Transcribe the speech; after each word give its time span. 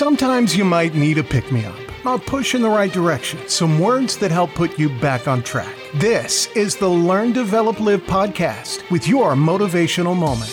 Sometimes 0.00 0.56
you 0.56 0.64
might 0.64 0.94
need 0.94 1.18
a 1.18 1.22
pick 1.22 1.52
me 1.52 1.62
up, 1.66 1.76
a 2.06 2.18
push 2.18 2.54
in 2.54 2.62
the 2.62 2.70
right 2.70 2.90
direction, 2.90 3.38
some 3.46 3.78
words 3.78 4.16
that 4.16 4.30
help 4.30 4.48
put 4.54 4.78
you 4.78 4.88
back 4.98 5.28
on 5.28 5.42
track. 5.42 5.76
This 5.96 6.46
is 6.56 6.74
the 6.74 6.88
Learn, 6.88 7.34
Develop, 7.34 7.78
Live 7.80 8.00
podcast 8.04 8.90
with 8.90 9.06
your 9.06 9.34
motivational 9.34 10.16
moment. 10.16 10.48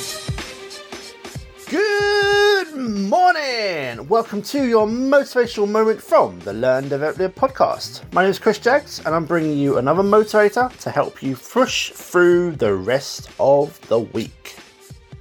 Good 1.69 2.75
morning! 2.75 4.05
Welcome 4.09 4.41
to 4.41 4.67
your 4.67 4.85
motivational 4.85 5.71
moment 5.71 6.03
from 6.03 6.37
the 6.39 6.51
Learn, 6.51 6.89
Develop, 6.89 7.17
Live 7.17 7.35
podcast. 7.35 8.01
My 8.11 8.23
name 8.23 8.31
is 8.31 8.39
Chris 8.39 8.59
Jaggs, 8.59 8.99
and 9.05 9.15
I'm 9.15 9.23
bringing 9.23 9.57
you 9.57 9.77
another 9.77 10.03
motivator 10.03 10.75
to 10.79 10.91
help 10.91 11.23
you 11.23 11.37
push 11.37 11.91
through 11.91 12.57
the 12.57 12.75
rest 12.75 13.29
of 13.39 13.79
the 13.87 13.99
week. 13.99 14.57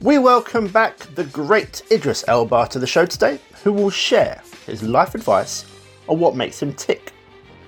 We 0.06 0.18
welcome 0.18 0.68
back 0.68 0.98
the 1.16 1.24
great 1.24 1.82
Idris 1.90 2.24
Elba 2.28 2.68
to 2.70 2.78
the 2.78 2.86
show 2.86 3.06
today, 3.06 3.40
who 3.64 3.72
will 3.72 3.90
share 3.90 4.40
his 4.64 4.84
life 4.84 5.16
advice 5.16 5.64
on 6.08 6.20
what 6.20 6.36
makes 6.36 6.62
him 6.62 6.74
tick. 6.74 7.12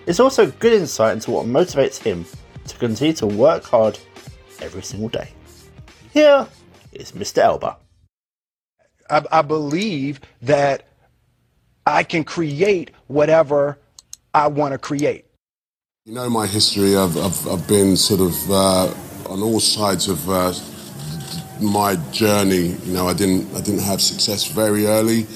It's 0.07 0.21
also 0.21 0.49
good 0.49 0.73
insight 0.73 1.15
into 1.15 1.33
what 1.33 1.47
motivates 1.47 2.01
him 2.01 2.25
to 2.69 2.77
continue 2.77 3.13
to 3.15 3.27
work 3.27 3.65
hard 3.65 3.99
every 4.61 4.83
single 4.83 5.09
day. 5.09 5.33
Here 6.13 6.47
is 6.93 7.11
Mr. 7.11 7.39
Elba. 7.39 7.77
I, 9.11 9.25
I 9.33 9.43
believe 9.43 10.21
that 10.41 10.87
I 11.89 12.05
can 12.05 12.23
create 12.23 12.93
whatever 13.09 13.81
I 14.33 14.47
want 14.47 14.75
to 14.75 14.79
create. 14.79 15.27
You 16.05 16.15
know 16.15 16.31
my 16.31 16.47
history. 16.47 16.97
I've, 16.97 17.17
I've, 17.17 17.49
I've 17.49 17.67
been 17.67 17.97
sort 17.97 18.21
of 18.21 18.49
uh, 18.49 18.95
on 19.29 19.43
all 19.43 19.59
sides 19.59 20.07
of 20.07 20.31
uh, 20.31 20.53
my 21.61 21.97
journey. 22.13 22.77
You 22.85 22.93
know, 22.93 23.09
I 23.09 23.15
didn't 23.15 23.55
I 23.55 23.61
didn't 23.61 23.83
have 23.83 24.01
success 24.01 24.47
very 24.47 24.87
early, 24.87 25.27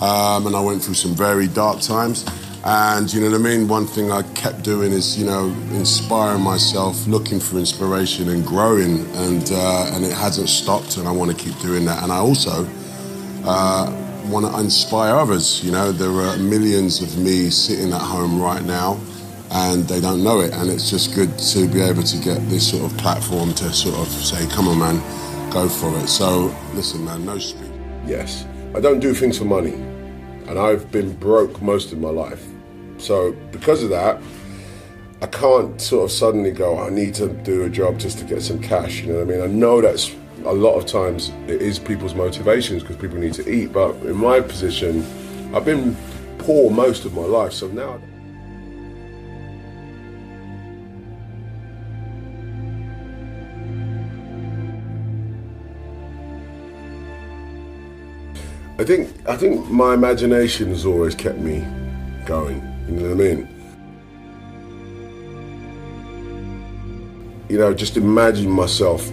um, 0.00 0.46
and 0.46 0.56
I 0.56 0.60
went 0.60 0.82
through 0.82 0.94
some 0.94 1.14
very 1.14 1.48
dark 1.48 1.80
times. 1.80 2.24
And 2.62 3.10
you 3.12 3.22
know 3.22 3.30
what 3.30 3.40
I 3.40 3.42
mean. 3.42 3.68
One 3.68 3.86
thing 3.86 4.12
I 4.12 4.22
kept 4.34 4.62
doing 4.62 4.92
is 4.92 5.18
you 5.18 5.24
know 5.24 5.46
inspiring 5.72 6.42
myself, 6.42 7.06
looking 7.06 7.40
for 7.40 7.58
inspiration 7.58 8.28
and 8.28 8.44
growing, 8.44 9.06
and 9.16 9.50
uh, 9.50 9.92
and 9.94 10.04
it 10.04 10.12
hasn't 10.12 10.48
stopped. 10.50 10.98
And 10.98 11.08
I 11.08 11.10
want 11.10 11.30
to 11.30 11.36
keep 11.36 11.58
doing 11.60 11.86
that. 11.86 12.02
And 12.02 12.12
I 12.12 12.18
also 12.18 12.68
uh, 13.44 13.90
want 14.26 14.44
to 14.44 14.60
inspire 14.60 15.14
others. 15.14 15.64
You 15.64 15.72
know, 15.72 15.90
there 15.90 16.10
are 16.10 16.36
millions 16.36 17.00
of 17.00 17.16
me 17.16 17.48
sitting 17.48 17.92
at 17.92 18.02
home 18.02 18.42
right 18.42 18.62
now, 18.62 19.00
and 19.50 19.84
they 19.88 20.00
don't 20.02 20.22
know 20.22 20.40
it. 20.40 20.52
And 20.52 20.68
it's 20.70 20.90
just 20.90 21.14
good 21.14 21.38
to 21.38 21.66
be 21.66 21.80
able 21.80 22.02
to 22.02 22.18
get 22.18 22.46
this 22.50 22.70
sort 22.70 22.90
of 22.90 22.96
platform 22.98 23.54
to 23.54 23.72
sort 23.72 23.96
of 23.96 24.08
say, 24.08 24.46
"Come 24.48 24.68
on, 24.68 24.78
man, 24.78 25.02
go 25.50 25.68
for 25.68 25.96
it." 25.98 26.08
So, 26.08 26.54
listen, 26.74 27.04
man, 27.04 27.24
no 27.24 27.38
speed. 27.38 27.72
Yes, 28.06 28.46
I 28.74 28.80
don't 28.80 29.00
do 29.00 29.14
things 29.14 29.38
for 29.38 29.44
money, 29.44 29.74
and 30.46 30.58
I've 30.58 30.90
been 30.90 31.12
broke 31.14 31.60
most 31.60 31.92
of 31.92 31.98
my 31.98 32.10
life. 32.10 32.44
So, 32.98 33.32
because 33.50 33.82
of 33.82 33.90
that, 33.90 34.20
I 35.22 35.26
can't 35.26 35.80
sort 35.80 36.04
of 36.04 36.12
suddenly 36.12 36.50
go, 36.50 36.78
I 36.78 36.88
need 36.88 37.14
to 37.14 37.28
do 37.28 37.64
a 37.64 37.68
job 37.68 37.98
just 37.98 38.18
to 38.20 38.24
get 38.24 38.42
some 38.42 38.58
cash. 38.58 39.02
You 39.02 39.12
know 39.12 39.24
what 39.24 39.34
I 39.34 39.36
mean? 39.36 39.42
I 39.42 39.46
know 39.46 39.80
that's 39.82 40.14
a 40.46 40.52
lot 40.52 40.76
of 40.76 40.86
times 40.86 41.30
it 41.46 41.60
is 41.60 41.78
people's 41.78 42.14
motivations 42.14 42.82
because 42.82 42.96
people 42.96 43.18
need 43.18 43.34
to 43.34 43.46
eat. 43.46 43.72
But 43.72 43.96
in 43.96 44.16
my 44.16 44.40
position, 44.40 45.04
I've 45.54 45.66
been 45.66 45.94
poor 46.38 46.70
most 46.70 47.04
of 47.04 47.12
my 47.12 47.22
life. 47.22 47.52
So 47.52 47.68
now. 47.68 48.00
I 58.80 58.84
think 58.84 59.10
I 59.28 59.36
think 59.36 59.68
my 59.68 59.92
imagination 59.92 60.68
has 60.68 60.86
always 60.86 61.14
kept 61.14 61.36
me 61.36 61.60
going. 62.24 62.62
You 62.88 62.94
know 62.94 63.02
what 63.02 63.10
I 63.10 63.14
mean? 63.14 63.48
You 67.50 67.58
know, 67.58 67.74
just 67.74 67.98
imagine 67.98 68.48
myself 68.48 69.06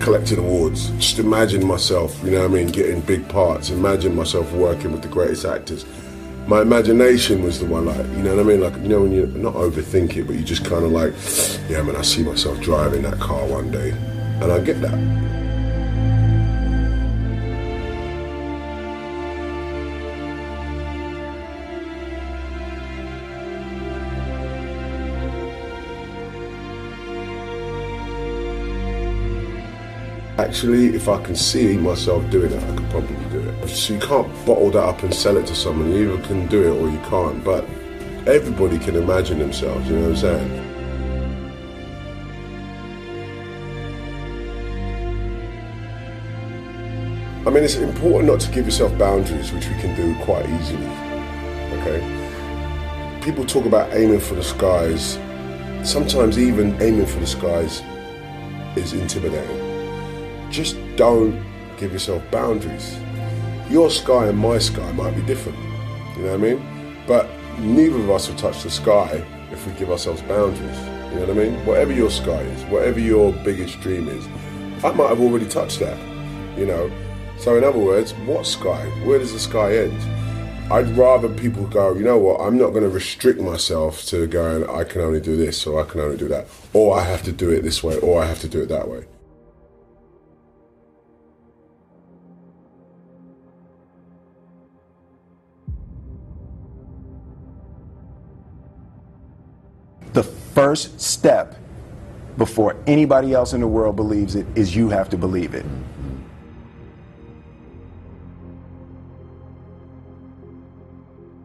collecting 0.00 0.38
awards. 0.38 0.90
Just 0.98 1.18
imagine 1.18 1.66
myself, 1.66 2.22
you 2.22 2.32
know 2.32 2.42
what 2.42 2.50
I 2.50 2.54
mean, 2.54 2.66
getting 2.66 3.00
big 3.00 3.26
parts. 3.26 3.70
Imagine 3.70 4.14
myself 4.14 4.52
working 4.52 4.92
with 4.92 5.00
the 5.00 5.08
greatest 5.08 5.46
actors. 5.46 5.86
My 6.46 6.60
imagination 6.60 7.42
was 7.42 7.58
the 7.58 7.64
one, 7.64 7.86
like, 7.86 7.96
you 7.96 8.22
know 8.22 8.36
what 8.36 8.44
I 8.44 8.48
mean? 8.48 8.60
Like, 8.60 8.74
you 8.74 8.88
know, 8.88 9.00
when 9.00 9.12
you 9.12 9.26
not 9.28 9.54
overthink 9.54 10.14
it, 10.18 10.24
but 10.24 10.36
you 10.36 10.42
just 10.42 10.66
kind 10.66 10.84
of 10.84 10.92
like, 10.92 11.14
yeah, 11.70 11.80
man, 11.80 11.96
I 11.96 12.02
see 12.02 12.22
myself 12.22 12.60
driving 12.60 13.00
that 13.02 13.18
car 13.18 13.46
one 13.46 13.70
day. 13.70 13.92
And 14.42 14.52
I 14.52 14.60
get 14.60 14.82
that. 14.82 15.35
Actually, 30.38 30.94
if 30.94 31.08
I 31.08 31.22
can 31.22 31.34
see 31.34 31.78
myself 31.78 32.28
doing 32.30 32.52
it, 32.52 32.62
I 32.62 32.76
could 32.76 32.90
probably 32.90 33.16
do 33.30 33.38
it. 33.40 33.68
So 33.68 33.94
you 33.94 34.00
can't 34.00 34.28
bottle 34.44 34.70
that 34.72 34.84
up 34.84 35.02
and 35.02 35.14
sell 35.14 35.38
it 35.38 35.46
to 35.46 35.54
someone. 35.54 35.90
You 35.90 36.12
either 36.12 36.22
can 36.26 36.46
do 36.48 36.62
it 36.62 36.78
or 36.78 36.90
you 36.90 36.98
can't. 37.08 37.42
But 37.42 37.64
everybody 38.26 38.78
can 38.78 38.96
imagine 38.96 39.38
themselves, 39.38 39.88
you 39.88 39.96
know 39.96 40.10
what 40.10 40.10
I'm 40.10 40.16
saying? 40.16 40.66
I 47.46 47.50
mean, 47.50 47.64
it's 47.64 47.76
important 47.76 48.30
not 48.30 48.40
to 48.40 48.50
give 48.50 48.66
yourself 48.66 48.98
boundaries, 48.98 49.52
which 49.52 49.66
we 49.68 49.74
can 49.76 49.96
do 49.96 50.14
quite 50.22 50.44
easily. 50.50 50.86
Okay? 51.80 53.20
People 53.22 53.46
talk 53.46 53.64
about 53.64 53.94
aiming 53.94 54.20
for 54.20 54.34
the 54.34 54.44
skies. 54.44 55.18
Sometimes 55.82 56.38
even 56.38 56.76
aiming 56.82 57.06
for 57.06 57.20
the 57.20 57.26
skies 57.26 57.82
is 58.76 58.92
intimidating 58.92 59.65
just 60.56 60.78
don't 60.96 61.38
give 61.76 61.92
yourself 61.92 62.22
boundaries. 62.30 62.96
Your 63.68 63.90
sky 63.90 64.28
and 64.28 64.38
my 64.38 64.56
sky 64.56 64.90
might 64.92 65.14
be 65.14 65.20
different, 65.22 65.58
you 66.16 66.22
know 66.22 66.38
what 66.38 66.48
I 66.48 66.54
mean? 66.54 67.04
But 67.06 67.28
neither 67.58 67.98
of 67.98 68.08
us 68.08 68.28
will 68.28 68.36
touch 68.36 68.62
the 68.62 68.70
sky 68.70 69.22
if 69.52 69.66
we 69.66 69.74
give 69.74 69.90
ourselves 69.90 70.22
boundaries, 70.22 70.78
you 71.12 71.20
know 71.20 71.26
what 71.26 71.30
I 71.30 71.34
mean? 71.34 71.66
Whatever 71.66 71.92
your 71.92 72.08
sky 72.08 72.40
is, 72.40 72.62
whatever 72.70 72.98
your 72.98 73.34
biggest 73.44 73.80
dream 73.80 74.08
is, 74.08 74.26
I 74.82 74.92
might 74.92 75.10
have 75.10 75.20
already 75.20 75.46
touched 75.46 75.80
that, 75.80 75.98
you 76.56 76.64
know? 76.64 76.90
So, 77.38 77.58
in 77.58 77.62
other 77.62 77.78
words, 77.78 78.12
what 78.24 78.46
sky? 78.46 78.86
Where 79.04 79.18
does 79.18 79.34
the 79.34 79.38
sky 79.38 79.76
end? 79.76 80.72
I'd 80.72 80.88
rather 80.96 81.28
people 81.28 81.66
go, 81.66 81.92
you 81.92 82.02
know 82.02 82.16
what, 82.16 82.40
I'm 82.40 82.56
not 82.56 82.70
going 82.70 82.82
to 82.82 82.88
restrict 82.88 83.42
myself 83.42 84.06
to 84.06 84.26
going, 84.26 84.66
I 84.70 84.84
can 84.84 85.02
only 85.02 85.20
do 85.20 85.36
this 85.36 85.66
or 85.66 85.82
I 85.82 85.84
can 85.84 86.00
only 86.00 86.16
do 86.16 86.28
that, 86.28 86.46
or 86.72 86.98
I 86.98 87.02
have 87.02 87.22
to 87.24 87.32
do 87.32 87.50
it 87.50 87.60
this 87.60 87.84
way 87.84 87.98
or 87.98 88.22
I 88.22 88.26
have 88.26 88.40
to 88.40 88.48
do 88.48 88.62
it 88.62 88.70
that 88.70 88.88
way. 88.88 89.04
First 100.76 101.00
step 101.00 101.56
before 102.36 102.76
anybody 102.86 103.32
else 103.32 103.54
in 103.54 103.62
the 103.62 103.66
world 103.66 103.96
believes 103.96 104.34
it 104.34 104.46
is 104.54 104.76
you 104.76 104.90
have 104.90 105.08
to 105.08 105.16
believe 105.16 105.54
it. 105.54 105.64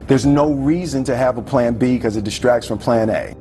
There's 0.02 0.26
no 0.26 0.52
reason 0.52 1.06
to 1.06 1.16
have 1.16 1.38
a 1.38 1.42
plan 1.42 1.76
B 1.76 1.96
because 1.96 2.18
it 2.18 2.26
distracts 2.26 2.68
from 2.68 2.78
plan 2.78 3.10
A. 3.10 3.32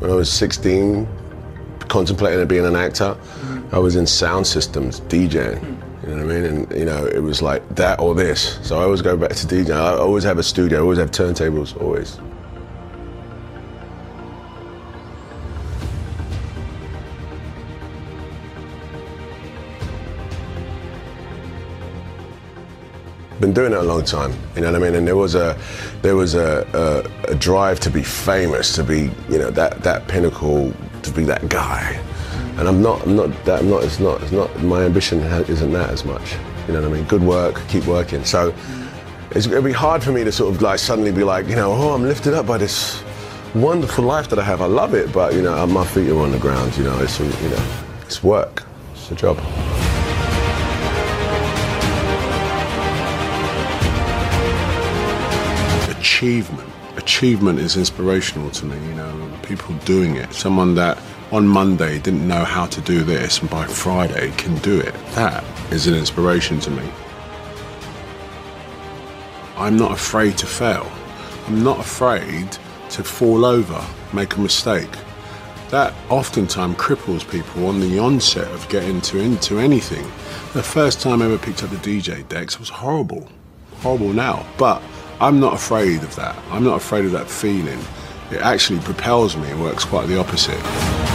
When 0.00 0.10
I 0.10 0.14
was 0.14 0.32
16, 0.32 1.06
contemplating 1.86 2.48
being 2.48 2.66
an 2.66 2.74
actor, 2.74 3.16
I 3.70 3.78
was 3.78 3.94
in 3.94 4.08
sound 4.08 4.44
systems, 4.44 5.02
DJing. 5.02 5.89
You 6.10 6.16
know 6.16 6.26
what 6.26 6.34
I 6.34 6.40
mean? 6.40 6.44
And 6.44 6.72
you 6.76 6.84
know, 6.84 7.06
it 7.06 7.20
was 7.20 7.40
like 7.40 7.62
that 7.76 8.00
or 8.00 8.16
this. 8.16 8.58
So 8.66 8.80
I 8.80 8.82
always 8.82 9.00
go 9.00 9.16
back 9.16 9.30
to 9.30 9.46
DJ. 9.46 9.70
I 9.70 9.96
always 9.96 10.24
have 10.24 10.38
a 10.38 10.42
studio, 10.42 10.78
I 10.78 10.82
always 10.82 10.98
have 10.98 11.12
turntables, 11.12 11.80
always. 11.80 12.18
been 23.38 23.54
doing 23.54 23.72
it 23.72 23.78
a 23.78 23.82
long 23.82 24.04
time. 24.04 24.32
You 24.54 24.62
know 24.62 24.72
what 24.72 24.82
I 24.82 24.84
mean? 24.84 24.96
And 24.96 25.06
there 25.06 25.16
was 25.16 25.36
a 25.36 25.56
there 26.02 26.16
was 26.16 26.34
a, 26.34 26.66
a, 27.26 27.30
a 27.30 27.34
drive 27.36 27.78
to 27.80 27.90
be 27.90 28.02
famous, 28.02 28.74
to 28.74 28.82
be 28.82 29.12
you 29.28 29.38
know 29.38 29.50
that 29.52 29.84
that 29.84 30.08
pinnacle, 30.08 30.74
to 31.02 31.10
be 31.12 31.22
that 31.22 31.48
guy. 31.48 32.02
And 32.58 32.68
I'm 32.68 32.82
not, 32.82 33.02
I'm 33.02 33.16
not, 33.16 33.44
that, 33.44 33.60
I'm 33.60 33.70
not, 33.70 33.84
it's 33.84 34.00
not, 34.00 34.22
it's 34.22 34.32
not, 34.32 34.62
my 34.62 34.84
ambition 34.84 35.20
isn't 35.20 35.72
that 35.72 35.90
as 35.90 36.04
much. 36.04 36.36
You 36.66 36.74
know 36.74 36.82
what 36.82 36.90
I 36.90 36.94
mean? 36.94 37.04
Good 37.04 37.22
work, 37.22 37.62
keep 37.68 37.86
working. 37.86 38.24
So 38.24 38.54
it's, 39.30 39.46
it'd 39.46 39.64
be 39.64 39.72
hard 39.72 40.02
for 40.02 40.12
me 40.12 40.24
to 40.24 40.32
sort 40.32 40.54
of 40.54 40.60
like 40.60 40.78
suddenly 40.78 41.12
be 41.12 41.24
like, 41.24 41.46
you 41.46 41.56
know, 41.56 41.72
oh, 41.72 41.94
I'm 41.94 42.02
lifted 42.02 42.34
up 42.34 42.46
by 42.46 42.58
this 42.58 43.02
wonderful 43.54 44.04
life 44.04 44.28
that 44.28 44.38
I 44.38 44.42
have. 44.42 44.60
I 44.60 44.66
love 44.66 44.94
it, 44.94 45.12
but 45.12 45.34
you 45.34 45.42
know, 45.42 45.56
uh, 45.56 45.66
my 45.66 45.84
feet 45.84 46.10
are 46.10 46.18
on 46.18 46.32
the 46.32 46.38
ground. 46.38 46.76
You 46.76 46.84
know, 46.84 46.98
it's 47.00 47.18
you 47.18 47.26
know, 47.26 47.82
it's 48.02 48.22
work. 48.22 48.64
It's 48.92 49.10
a 49.10 49.14
job. 49.14 49.38
Achievement. 55.98 56.68
Achievement 56.96 57.58
is 57.58 57.76
inspirational 57.76 58.50
to 58.50 58.66
me. 58.66 58.76
You 58.88 58.94
know, 58.94 59.38
people 59.42 59.74
doing 59.84 60.16
it. 60.16 60.32
Someone 60.32 60.74
that 60.74 60.98
on 61.32 61.46
Monday 61.46 61.98
didn't 62.00 62.26
know 62.26 62.44
how 62.44 62.66
to 62.66 62.80
do 62.80 63.04
this 63.04 63.40
and 63.40 63.48
by 63.48 63.64
Friday 63.66 64.32
can 64.32 64.56
do 64.58 64.80
it. 64.80 64.94
That 65.14 65.44
is 65.72 65.86
an 65.86 65.94
inspiration 65.94 66.58
to 66.60 66.70
me. 66.70 66.90
I'm 69.56 69.76
not 69.76 69.92
afraid 69.92 70.36
to 70.38 70.46
fail. 70.46 70.90
I'm 71.46 71.62
not 71.62 71.78
afraid 71.78 72.56
to 72.90 73.04
fall 73.04 73.44
over, 73.44 73.84
make 74.12 74.36
a 74.36 74.40
mistake. 74.40 74.90
That 75.68 75.94
oftentimes 76.08 76.76
cripples 76.76 77.30
people 77.30 77.66
on 77.66 77.78
the 77.78 77.98
onset 77.98 78.48
of 78.48 78.68
getting 78.68 79.00
to, 79.02 79.20
into 79.20 79.58
anything. 79.58 80.04
The 80.52 80.62
first 80.62 81.00
time 81.00 81.22
I 81.22 81.26
ever 81.26 81.38
picked 81.38 81.62
up 81.62 81.70
the 81.70 81.76
DJ 81.76 82.26
decks 82.28 82.58
was 82.58 82.68
horrible. 82.68 83.28
Horrible 83.76 84.12
now. 84.12 84.44
But 84.58 84.82
I'm 85.20 85.38
not 85.38 85.54
afraid 85.54 86.02
of 86.02 86.16
that. 86.16 86.36
I'm 86.50 86.64
not 86.64 86.76
afraid 86.78 87.04
of 87.04 87.12
that 87.12 87.30
feeling. 87.30 87.78
It 88.32 88.40
actually 88.40 88.80
propels 88.80 89.36
me 89.36 89.48
and 89.50 89.60
works 89.60 89.84
quite 89.84 90.08
the 90.08 90.18
opposite. 90.18 91.09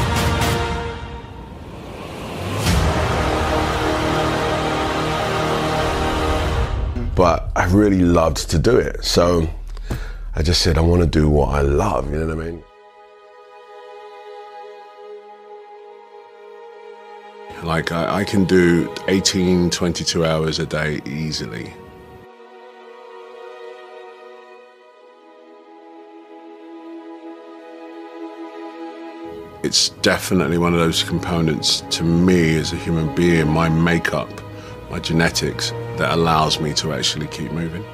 But 7.15 7.49
I 7.55 7.65
really 7.65 8.01
loved 8.01 8.49
to 8.49 8.59
do 8.59 8.77
it. 8.77 9.03
So 9.05 9.47
I 10.35 10.43
just 10.43 10.61
said, 10.61 10.77
I 10.77 10.81
want 10.81 11.01
to 11.01 11.07
do 11.07 11.29
what 11.29 11.49
I 11.49 11.61
love, 11.61 12.11
you 12.11 12.19
know 12.19 12.35
what 12.35 12.45
I 12.45 12.49
mean? 12.51 12.63
Like, 17.63 17.91
I, 17.91 18.19
I 18.19 18.23
can 18.25 18.43
do 18.43 18.93
18, 19.07 19.69
22 19.69 20.25
hours 20.25 20.59
a 20.59 20.65
day 20.65 21.01
easily. 21.05 21.73
It's 29.63 29.89
definitely 30.03 30.59
one 30.59 30.73
of 30.73 30.79
those 30.79 31.01
components 31.01 31.81
to 31.89 32.03
me 32.03 32.55
as 32.57 32.71
a 32.71 32.75
human 32.75 33.15
being, 33.15 33.47
my 33.47 33.67
makeup, 33.67 34.29
my 34.89 34.99
genetics, 34.99 35.71
that 35.97 36.13
allows 36.13 36.59
me 36.59 36.73
to 36.75 36.93
actually 36.93 37.27
keep 37.27 37.51
moving. 37.51 37.85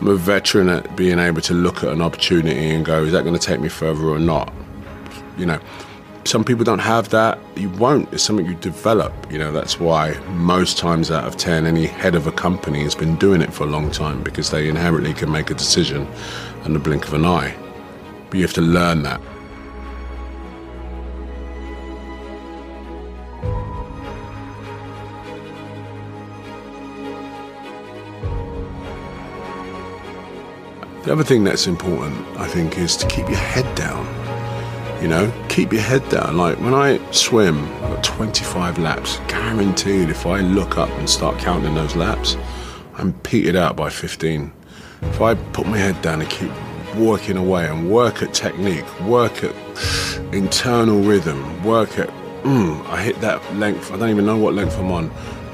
I'm 0.00 0.08
a 0.08 0.16
veteran 0.16 0.68
at 0.68 0.96
being 0.96 1.20
able 1.20 1.40
to 1.42 1.54
look 1.54 1.84
at 1.84 1.90
an 1.90 2.02
opportunity 2.02 2.70
and 2.70 2.84
go, 2.84 3.04
is 3.04 3.12
that 3.12 3.22
going 3.22 3.38
to 3.38 3.46
take 3.46 3.60
me 3.60 3.68
further 3.68 4.04
or 4.04 4.18
not? 4.18 4.52
You 5.38 5.46
know, 5.46 5.60
some 6.24 6.42
people 6.42 6.64
don't 6.64 6.80
have 6.80 7.10
that. 7.10 7.38
You 7.54 7.70
won't. 7.70 8.12
It's 8.12 8.24
something 8.24 8.44
you 8.44 8.54
develop. 8.56 9.12
You 9.30 9.38
know, 9.38 9.52
that's 9.52 9.78
why 9.78 10.14
most 10.30 10.76
times 10.76 11.10
out 11.10 11.24
of 11.24 11.36
10, 11.36 11.66
any 11.66 11.86
head 11.86 12.16
of 12.16 12.26
a 12.26 12.32
company 12.32 12.82
has 12.82 12.96
been 12.96 13.14
doing 13.14 13.42
it 13.42 13.52
for 13.52 13.62
a 13.62 13.66
long 13.66 13.90
time 13.90 14.24
because 14.24 14.50
they 14.50 14.68
inherently 14.68 15.14
can 15.14 15.30
make 15.30 15.50
a 15.50 15.54
decision 15.54 16.08
in 16.64 16.72
the 16.72 16.80
blink 16.80 17.06
of 17.06 17.14
an 17.14 17.24
eye. 17.24 17.54
But 18.28 18.38
you 18.38 18.42
have 18.42 18.54
to 18.54 18.60
learn 18.60 19.04
that. 19.04 19.20
The 31.04 31.10
other 31.10 31.24
thing 31.24 31.42
that's 31.42 31.66
important, 31.66 32.14
I 32.38 32.46
think, 32.46 32.78
is 32.78 32.96
to 32.98 33.08
keep 33.08 33.28
your 33.28 33.36
head 33.36 33.66
down. 33.74 34.06
You 35.02 35.08
know, 35.08 35.32
keep 35.48 35.72
your 35.72 35.82
head 35.82 36.08
down. 36.10 36.36
Like 36.36 36.60
when 36.60 36.74
I 36.74 37.00
swim, 37.10 37.64
I've 37.82 37.94
got 37.94 38.04
25 38.04 38.78
laps. 38.78 39.18
Guaranteed, 39.26 40.10
if 40.10 40.26
I 40.26 40.42
look 40.42 40.78
up 40.78 40.88
and 40.90 41.10
start 41.10 41.40
counting 41.40 41.74
those 41.74 41.96
laps, 41.96 42.36
I'm 42.94 43.12
petered 43.14 43.56
out 43.56 43.74
by 43.74 43.90
15. 43.90 44.52
If 45.02 45.20
I 45.20 45.34
put 45.34 45.66
my 45.66 45.76
head 45.76 46.00
down 46.02 46.20
and 46.20 46.30
keep 46.30 46.52
working 46.94 47.36
away 47.36 47.66
and 47.66 47.90
work 47.90 48.22
at 48.22 48.32
technique, 48.32 48.86
work 49.00 49.42
at 49.42 49.56
internal 50.32 51.00
rhythm, 51.00 51.64
work 51.64 51.98
at, 51.98 52.10
mm, 52.44 52.86
I 52.86 53.02
hit 53.02 53.20
that 53.22 53.56
length, 53.56 53.90
I 53.90 53.96
don't 53.96 54.10
even 54.10 54.24
know 54.24 54.36
what 54.36 54.54
length 54.54 54.78
I'm 54.78 54.92
on. 54.92 55.10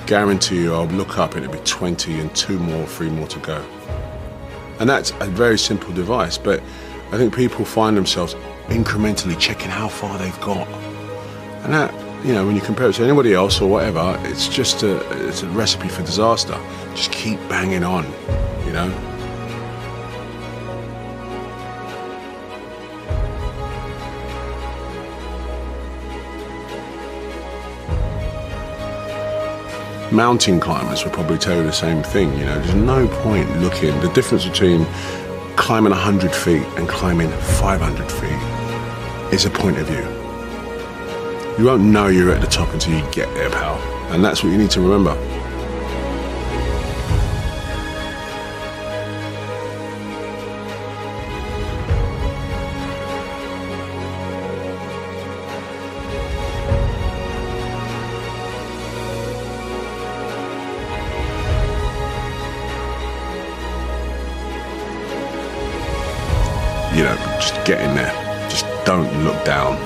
Guarantee 0.06 0.64
you, 0.64 0.74
I'll 0.74 0.88
look 0.88 1.16
up 1.16 1.36
and 1.36 1.44
it'll 1.46 1.56
be 1.56 1.64
20 1.64 2.20
and 2.20 2.36
two 2.36 2.58
more, 2.58 2.86
three 2.86 3.08
more 3.08 3.28
to 3.28 3.38
go. 3.38 3.64
And 4.80 4.88
that's 4.88 5.12
a 5.20 5.26
very 5.26 5.58
simple 5.58 5.92
device, 5.92 6.38
but 6.38 6.62
I 7.10 7.16
think 7.16 7.34
people 7.34 7.64
find 7.64 7.96
themselves 7.96 8.34
incrementally 8.68 9.38
checking 9.38 9.70
how 9.70 9.88
far 9.88 10.18
they've 10.18 10.40
got. 10.40 10.68
And 11.64 11.72
that, 11.72 11.92
you 12.24 12.32
know, 12.32 12.46
when 12.46 12.54
you 12.54 12.62
compare 12.62 12.88
it 12.88 12.94
to 12.94 13.04
anybody 13.04 13.34
else 13.34 13.60
or 13.60 13.68
whatever, 13.68 14.18
it's 14.24 14.48
just 14.48 14.82
a, 14.82 14.98
it's 15.26 15.42
a 15.42 15.48
recipe 15.48 15.88
for 15.88 16.02
disaster. 16.02 16.58
Just 16.94 17.12
keep 17.12 17.38
banging 17.48 17.82
on, 17.82 18.04
you 18.66 18.72
know? 18.72 19.17
Mountain 30.12 30.58
climbers 30.60 31.04
would 31.04 31.12
probably 31.12 31.38
tell 31.38 31.56
you 31.56 31.62
the 31.62 31.72
same 31.72 32.02
thing. 32.02 32.32
You 32.38 32.46
know, 32.46 32.58
there's 32.60 32.74
no 32.74 33.06
point 33.22 33.50
looking. 33.60 33.98
The 34.00 34.10
difference 34.12 34.46
between 34.46 34.86
climbing 35.56 35.90
100 35.90 36.34
feet 36.34 36.62
and 36.76 36.88
climbing 36.88 37.30
500 37.30 38.10
feet 38.10 39.32
is 39.32 39.44
a 39.44 39.50
point 39.50 39.78
of 39.78 39.86
view. 39.86 40.06
You 41.58 41.64
won't 41.64 41.82
know 41.82 42.06
you're 42.06 42.30
at 42.30 42.40
the 42.40 42.46
top 42.46 42.72
until 42.72 42.98
you 42.98 43.10
get 43.10 43.32
there, 43.34 43.50
pal. 43.50 43.76
And 44.12 44.24
that's 44.24 44.42
what 44.42 44.50
you 44.50 44.58
need 44.58 44.70
to 44.70 44.80
remember. 44.80 45.12
You 66.98 67.04
know, 67.04 67.14
just 67.38 67.54
get 67.64 67.80
in 67.80 67.94
there. 67.94 68.12
Just 68.50 68.66
don't 68.84 69.22
look 69.22 69.44
down. 69.44 69.78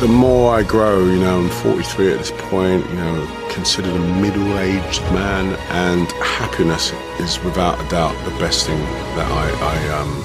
The 0.00 0.06
more 0.06 0.54
I 0.54 0.62
grow, 0.62 1.04
you 1.06 1.18
know, 1.18 1.40
I'm 1.40 1.50
43 1.50 2.12
at 2.12 2.18
this 2.18 2.30
point, 2.30 2.88
you 2.88 2.94
know, 2.94 3.48
considered 3.50 3.96
a 3.96 4.20
middle-aged 4.20 5.02
man, 5.12 5.56
and 5.70 6.06
happiness 6.22 6.92
is 7.18 7.42
without 7.42 7.84
a 7.84 7.88
doubt 7.88 8.14
the 8.24 8.38
best 8.38 8.68
thing 8.68 8.78
that 9.16 9.28
I, 9.28 9.50
I 9.72 10.00
um, 10.00 10.24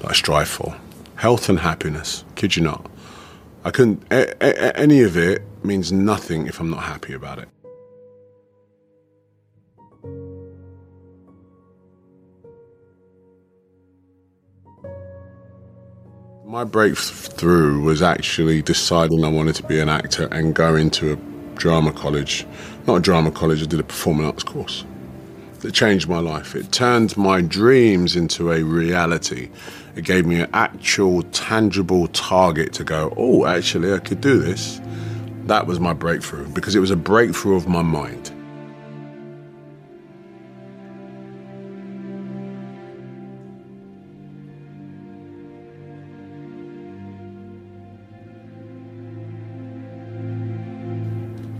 that 0.00 0.10
I 0.10 0.14
strive 0.14 0.48
for. 0.48 0.76
Health 1.14 1.48
and 1.48 1.60
happiness, 1.60 2.24
kid 2.34 2.56
you 2.56 2.62
not. 2.64 2.90
I 3.64 3.70
couldn't. 3.70 4.02
A, 4.10 4.34
a, 4.40 4.76
any 4.76 5.02
of 5.02 5.16
it 5.16 5.42
means 5.62 5.92
nothing 5.92 6.48
if 6.48 6.58
I'm 6.58 6.70
not 6.70 6.82
happy 6.82 7.12
about 7.12 7.38
it. 7.38 7.48
My 16.46 16.62
breakthrough 16.62 17.80
was 17.80 18.02
actually 18.02 18.60
deciding 18.60 19.24
I 19.24 19.28
wanted 19.28 19.54
to 19.54 19.62
be 19.62 19.80
an 19.80 19.88
actor 19.88 20.28
and 20.30 20.54
go 20.54 20.76
into 20.76 21.14
a 21.14 21.16
drama 21.56 21.90
college. 21.90 22.46
Not 22.86 22.96
a 22.96 23.00
drama 23.00 23.30
college, 23.30 23.62
I 23.62 23.66
did 23.66 23.80
a 23.80 23.82
performing 23.82 24.26
arts 24.26 24.42
course. 24.42 24.84
It 25.64 25.72
changed 25.72 26.06
my 26.06 26.18
life. 26.18 26.54
It 26.54 26.70
turned 26.70 27.16
my 27.16 27.40
dreams 27.40 28.14
into 28.14 28.52
a 28.52 28.62
reality. 28.62 29.48
It 29.96 30.04
gave 30.04 30.26
me 30.26 30.42
an 30.42 30.50
actual, 30.52 31.22
tangible 31.22 32.08
target 32.08 32.74
to 32.74 32.84
go, 32.84 33.14
oh, 33.16 33.46
actually, 33.46 33.94
I 33.94 33.98
could 33.98 34.20
do 34.20 34.38
this. 34.38 34.82
That 35.46 35.66
was 35.66 35.80
my 35.80 35.94
breakthrough 35.94 36.46
because 36.48 36.74
it 36.74 36.80
was 36.80 36.90
a 36.90 36.96
breakthrough 36.96 37.56
of 37.56 37.68
my 37.68 37.80
mind. 37.80 38.33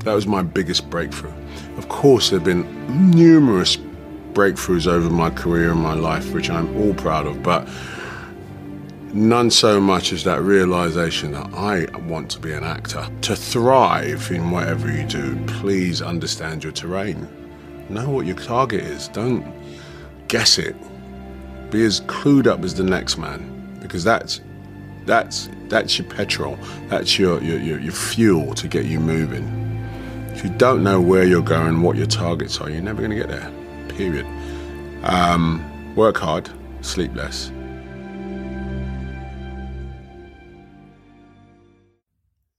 That 0.04 0.14
was 0.14 0.26
my 0.26 0.42
biggest 0.42 0.88
breakthrough. 0.90 1.32
Of 1.76 1.88
course, 1.88 2.30
there 2.30 2.38
have 2.38 2.44
been 2.44 3.10
numerous 3.10 3.76
breakthroughs 4.32 4.86
over 4.86 5.10
my 5.10 5.30
career 5.30 5.72
and 5.72 5.80
my 5.80 5.94
life, 5.94 6.32
which 6.32 6.50
I'm 6.50 6.76
all 6.76 6.94
proud 6.94 7.26
of, 7.26 7.42
but 7.42 7.68
none 9.12 9.50
so 9.50 9.80
much 9.80 10.12
as 10.12 10.24
that 10.24 10.42
realization 10.42 11.32
that 11.32 11.52
I 11.54 11.86
want 12.00 12.30
to 12.32 12.38
be 12.38 12.52
an 12.52 12.64
actor. 12.64 13.08
To 13.22 13.34
thrive 13.34 14.30
in 14.30 14.50
whatever 14.50 14.90
you 14.90 15.04
do, 15.06 15.36
please 15.46 16.02
understand 16.02 16.62
your 16.64 16.72
terrain. 16.72 17.26
Know 17.88 18.10
what 18.10 18.26
your 18.26 18.36
target 18.36 18.82
is. 18.82 19.08
Don't 19.08 19.44
guess 20.28 20.58
it. 20.58 20.76
Be 21.70 21.84
as 21.84 22.00
clued 22.02 22.46
up 22.46 22.62
as 22.62 22.74
the 22.74 22.84
next 22.84 23.16
man, 23.16 23.78
because 23.80 24.04
that's 24.04 24.40
That's 25.06 25.48
that's 25.68 25.98
your 25.98 26.08
petrol. 26.08 26.58
That's 26.88 27.18
your, 27.18 27.42
your, 27.42 27.58
your, 27.58 27.78
your 27.78 27.92
fuel 27.92 28.54
to 28.54 28.68
get 28.68 28.84
you 28.84 29.00
moving. 29.00 29.63
If 30.34 30.42
you 30.42 30.50
don't 30.50 30.82
know 30.82 31.00
where 31.00 31.22
you're 31.22 31.42
going, 31.42 31.80
what 31.80 31.96
your 31.96 32.08
targets 32.08 32.60
are, 32.60 32.68
you're 32.68 32.82
never 32.82 32.98
going 32.98 33.12
to 33.12 33.16
get 33.16 33.28
there. 33.28 33.52
Period. 33.88 34.26
Um, 35.04 35.94
work 35.94 36.16
hard, 36.16 36.50
sleep 36.80 37.14
less. 37.14 37.52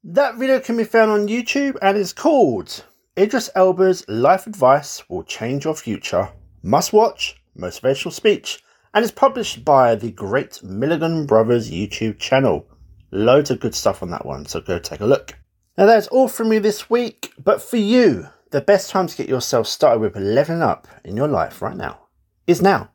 That 0.05 0.37
video 0.37 0.61
can 0.61 0.77
be 0.77 0.85
found 0.85 1.11
on 1.11 1.27
YouTube 1.27 1.77
and 1.81 1.97
is 1.97 2.13
called 2.13 2.85
Idris 3.19 3.49
Elba's 3.55 4.07
Life 4.07 4.47
Advice 4.47 5.03
Will 5.09 5.23
Change 5.23 5.65
Your 5.65 5.75
Future. 5.75 6.29
Must 6.63 6.93
watch, 6.93 7.41
motivational 7.59 8.13
speech, 8.13 8.63
and 8.93 9.03
is 9.03 9.11
published 9.11 9.65
by 9.65 9.95
the 9.95 10.11
Great 10.11 10.63
Mulligan 10.63 11.25
Brothers 11.25 11.69
YouTube 11.69 12.19
channel. 12.19 12.69
Loads 13.11 13.51
of 13.51 13.59
good 13.59 13.75
stuff 13.75 14.01
on 14.01 14.11
that 14.11 14.25
one, 14.25 14.45
so 14.45 14.61
go 14.61 14.79
take 14.79 15.01
a 15.01 15.05
look. 15.05 15.35
Now 15.77 15.87
that's 15.87 16.07
all 16.07 16.29
from 16.29 16.47
me 16.49 16.59
this 16.59 16.89
week, 16.89 17.33
but 17.37 17.61
for 17.61 17.75
you, 17.75 18.29
the 18.51 18.61
best 18.61 18.89
time 18.91 19.07
to 19.07 19.17
get 19.17 19.27
yourself 19.27 19.67
started 19.67 19.99
with 19.99 20.15
leveling 20.15 20.61
up 20.61 20.87
in 21.03 21.17
your 21.17 21.27
life 21.27 21.61
right 21.61 21.75
now 21.75 21.99
is 22.47 22.61
now. 22.61 22.91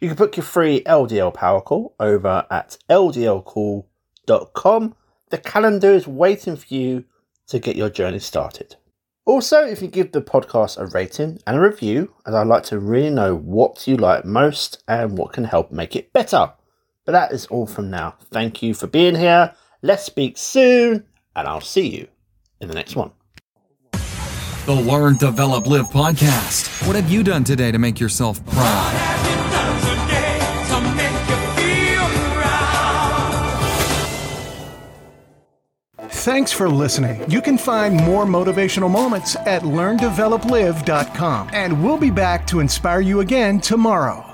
You 0.00 0.08
can 0.08 0.16
book 0.16 0.38
your 0.38 0.44
free 0.44 0.82
LDL 0.84 1.34
power 1.34 1.60
call 1.60 1.94
over 2.00 2.46
at 2.50 2.78
ldlcall.com. 2.88 3.84
The 5.28 5.38
calendar 5.38 5.92
is 5.92 6.08
waiting 6.08 6.56
for 6.56 6.72
you 6.74 7.04
to 7.48 7.58
get 7.58 7.76
your 7.76 7.90
journey 7.90 8.18
started. 8.18 8.76
Also, 9.26 9.66
if 9.66 9.82
you 9.82 9.88
give 9.88 10.12
the 10.12 10.22
podcast 10.22 10.78
a 10.78 10.86
rating 10.86 11.38
and 11.46 11.58
a 11.58 11.60
review, 11.60 12.14
as 12.26 12.34
I'd 12.34 12.46
like 12.46 12.64
to 12.64 12.78
really 12.78 13.10
know 13.10 13.36
what 13.36 13.86
you 13.86 13.98
like 13.98 14.24
most 14.24 14.82
and 14.88 15.18
what 15.18 15.34
can 15.34 15.44
help 15.44 15.70
make 15.70 15.94
it 15.94 16.14
better. 16.14 16.54
But 17.04 17.12
that 17.12 17.32
is 17.32 17.44
all 17.46 17.66
from 17.66 17.90
now. 17.90 18.14
Thank 18.30 18.62
you 18.62 18.72
for 18.72 18.86
being 18.86 19.16
here. 19.16 19.52
Let's 19.82 20.04
speak 20.04 20.38
soon, 20.38 21.04
and 21.36 21.46
I'll 21.46 21.60
see 21.60 21.88
you 21.88 22.08
in 22.62 22.68
the 22.68 22.74
next 22.74 22.96
one. 22.96 23.10
The 24.64 24.72
Learn, 24.72 25.16
Develop, 25.16 25.66
Live 25.66 25.90
podcast. 25.90 26.86
What 26.86 26.94
have 26.94 27.10
you 27.10 27.24
done 27.24 27.42
today 27.42 27.72
to 27.72 27.78
make 27.78 27.98
yourself 27.98 28.44
proud? 28.46 29.18
Thanks 35.98 36.52
for 36.52 36.68
listening. 36.68 37.28
You 37.28 37.42
can 37.42 37.58
find 37.58 37.96
more 37.96 38.24
motivational 38.24 38.88
moments 38.88 39.34
at 39.34 39.62
learndeveloplive.com. 39.62 41.50
And 41.52 41.82
we'll 41.82 41.96
be 41.96 42.10
back 42.10 42.46
to 42.46 42.60
inspire 42.60 43.00
you 43.00 43.18
again 43.18 43.58
tomorrow. 43.58 44.31